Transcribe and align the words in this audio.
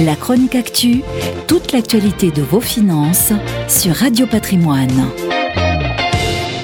La 0.00 0.14
chronique 0.14 0.54
actu, 0.54 1.02
toute 1.48 1.72
l'actualité 1.72 2.30
de 2.30 2.40
vos 2.40 2.60
finances 2.60 3.32
sur 3.66 3.96
Radio 3.96 4.28
Patrimoine. 4.28 5.08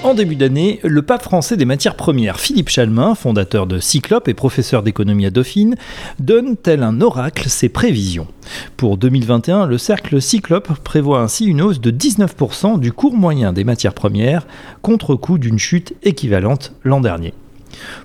En 0.05 0.15
début 0.15 0.37
d'année, 0.37 0.79
le 0.85 1.03
pape 1.03 1.25
français 1.25 1.57
des 1.57 1.65
matières 1.65 1.97
premières, 1.97 2.39
Philippe 2.39 2.69
Chalmin, 2.69 3.17
fondateur 3.17 3.67
de 3.67 3.81
Cyclope 3.81 4.29
et 4.29 4.35
professeur 4.35 4.85
d'économie 4.85 5.27
à 5.27 5.31
Dauphine, 5.31 5.75
donne 6.21 6.57
tel 6.57 6.85
un 6.85 7.01
oracle 7.01 7.49
ses 7.49 7.69
prévisions. 7.69 8.29
Pour 8.77 8.99
2021, 8.99 9.67
le 9.67 9.79
cercle 9.79 10.23
Cyclope 10.23 10.73
prévoit 10.85 11.21
ainsi 11.21 11.47
une 11.47 11.61
hausse 11.61 11.81
de 11.81 11.91
19% 11.91 12.79
du 12.79 12.93
cours 12.93 13.15
moyen 13.15 13.53
des 13.53 13.65
matières 13.65 13.95
premières, 13.95 14.47
contre 14.81 15.17
coup 15.17 15.39
d'une 15.39 15.59
chute 15.59 15.95
équivalente 16.05 16.73
l'an 16.85 17.01
dernier. 17.01 17.35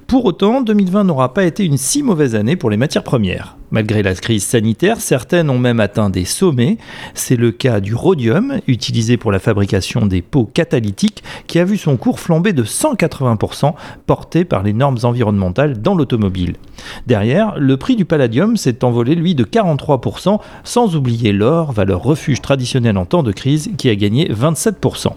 Pour 0.08 0.26
autant, 0.26 0.62
2020 0.62 1.04
n'aura 1.04 1.34
pas 1.34 1.44
été 1.44 1.66
une 1.66 1.78
si 1.78 2.04
mauvaise 2.04 2.36
année 2.36 2.56
pour 2.56 2.70
les 2.70 2.78
matières 2.78 3.04
premières. 3.04 3.58
Malgré 3.72 4.02
la 4.02 4.16
crise 4.16 4.44
sanitaire, 4.44 5.00
certaines 5.00 5.50
ont 5.52 5.60
même 5.60 5.80
atteint 5.80 6.10
des 6.10 6.26
sommets. 6.26 6.80
C'est 7.14 7.36
le 7.36 7.52
cas 7.52 7.80
du 7.80 7.94
rhodium, 7.94 8.60
utilisé 8.68 9.18
pour 9.18 9.32
la 9.32 9.38
fabrication 9.38 10.08
des 10.08 10.24
pots 10.24 10.50
catalytiques, 10.52 11.24
qui 11.46 11.60
a 11.60 11.66
vu 11.66 11.78
son 11.78 11.96
cours 11.96 12.20
flamber 12.20 12.52
de 12.52 12.64
180%, 12.64 13.74
porté 14.08 14.46
par 14.46 14.64
les 14.64 14.74
normes 14.74 14.98
environnementales 15.04 15.80
dans 15.80 15.94
l'automobile. 15.94 16.56
Derrière, 17.06 17.60
le 17.60 17.78
prix 17.78 17.96
du 17.96 18.06
palladium 18.06 18.58
s'est 18.58 18.84
envolé, 18.84 19.14
lui, 19.14 19.36
de 19.36 19.44
43%, 19.44 20.40
sans 20.64 20.96
oublier 20.96 21.32
l'or, 21.32 21.72
valeur 21.72 22.02
refuge 22.02 22.42
traditionnelle 22.42 22.98
en 22.98 23.06
temps 23.06 23.24
de 23.24 23.32
crise, 23.32 23.70
qui 23.78 23.90
a 23.90 23.96
gagné 23.96 24.32
27%. 24.32 25.14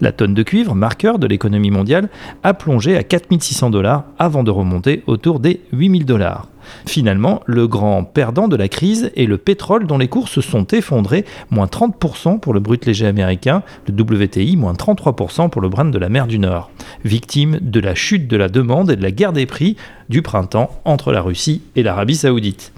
La 0.00 0.12
tonne 0.12 0.34
de 0.34 0.42
cuivre, 0.42 0.74
marqueur 0.74 1.18
de 1.18 1.26
l'économie 1.26 1.70
mondiale, 1.70 2.08
a 2.42 2.54
plongé 2.54 2.96
à 2.96 3.02
4600 3.02 3.70
dollars 3.70 4.04
avant 4.18 4.42
de 4.42 4.50
remonter 4.50 5.02
autour 5.06 5.40
des 5.40 5.60
8000 5.72 6.04
dollars. 6.04 6.48
Finalement, 6.86 7.42
le 7.46 7.68
grand 7.68 8.04
perdant 8.04 8.48
de 8.48 8.56
la 8.56 8.68
crise 8.68 9.10
est 9.16 9.26
le 9.26 9.38
pétrole 9.38 9.86
dont 9.86 9.98
les 9.98 10.08
cours 10.08 10.28
se 10.28 10.40
sont 10.40 10.66
effondrés, 10.68 11.24
moins 11.50 11.66
30% 11.66 12.40
pour 12.40 12.54
le 12.54 12.60
brut 12.60 12.86
léger 12.86 13.06
américain, 13.06 13.62
le 13.86 13.94
WTI, 14.02 14.56
moins 14.56 14.72
33% 14.72 15.50
pour 15.50 15.60
le 15.60 15.68
Brent 15.68 15.90
de 15.90 15.98
la 15.98 16.08
mer 16.08 16.26
du 16.26 16.38
Nord, 16.38 16.70
victime 17.04 17.58
de 17.60 17.80
la 17.80 17.94
chute 17.94 18.28
de 18.28 18.36
la 18.36 18.48
demande 18.48 18.90
et 18.90 18.96
de 18.96 19.02
la 19.02 19.10
guerre 19.10 19.32
des 19.32 19.46
prix 19.46 19.76
du 20.08 20.22
printemps 20.22 20.70
entre 20.84 21.12
la 21.12 21.20
Russie 21.20 21.62
et 21.76 21.82
l'Arabie 21.82 22.16
saoudite. 22.16 22.72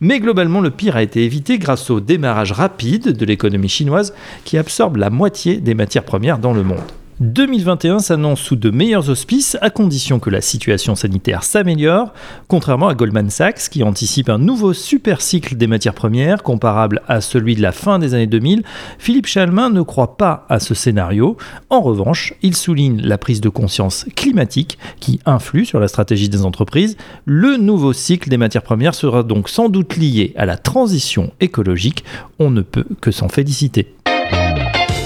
Mais 0.00 0.20
globalement, 0.20 0.60
le 0.60 0.70
pire 0.70 0.96
a 0.96 1.02
été 1.02 1.24
évité 1.24 1.58
grâce 1.58 1.90
au 1.90 2.00
démarrage 2.00 2.52
rapide 2.52 3.16
de 3.16 3.24
l'économie 3.24 3.68
chinoise 3.68 4.14
qui 4.44 4.58
absorbe 4.58 4.96
la 4.96 5.10
moitié 5.10 5.58
des 5.58 5.74
matières 5.74 6.04
premières 6.04 6.38
dans 6.38 6.52
le 6.52 6.62
monde. 6.62 6.78
2021 7.20 7.98
s'annonce 7.98 8.40
sous 8.40 8.54
de 8.54 8.70
meilleurs 8.70 9.10
auspices 9.10 9.58
à 9.60 9.70
condition 9.70 10.20
que 10.20 10.30
la 10.30 10.40
situation 10.40 10.94
sanitaire 10.94 11.42
s'améliore, 11.42 12.12
contrairement 12.46 12.86
à 12.86 12.94
Goldman 12.94 13.28
Sachs 13.28 13.70
qui 13.70 13.82
anticipe 13.82 14.28
un 14.28 14.38
nouveau 14.38 14.72
super 14.72 15.20
cycle 15.20 15.56
des 15.56 15.66
matières 15.66 15.94
premières 15.94 16.44
comparable 16.44 17.02
à 17.08 17.20
celui 17.20 17.56
de 17.56 17.62
la 17.62 17.72
fin 17.72 17.98
des 17.98 18.14
années 18.14 18.28
2000. 18.28 18.62
Philippe 19.00 19.26
Chalmin 19.26 19.68
ne 19.70 19.82
croit 19.82 20.16
pas 20.16 20.46
à 20.48 20.60
ce 20.60 20.74
scénario. 20.74 21.36
En 21.70 21.80
revanche, 21.80 22.34
il 22.42 22.54
souligne 22.54 23.00
la 23.02 23.18
prise 23.18 23.40
de 23.40 23.48
conscience 23.48 24.06
climatique 24.14 24.78
qui 25.00 25.18
influe 25.26 25.64
sur 25.64 25.80
la 25.80 25.88
stratégie 25.88 26.28
des 26.28 26.44
entreprises. 26.44 26.96
Le 27.24 27.56
nouveau 27.56 27.92
cycle 27.92 28.28
des 28.28 28.36
matières 28.36 28.62
premières 28.62 28.94
sera 28.94 29.24
donc 29.24 29.48
sans 29.48 29.68
doute 29.68 29.96
lié 29.96 30.34
à 30.36 30.46
la 30.46 30.56
transition 30.56 31.32
écologique. 31.40 32.04
On 32.38 32.52
ne 32.52 32.62
peut 32.62 32.86
que 33.00 33.10
s'en 33.10 33.28
féliciter. 33.28 33.92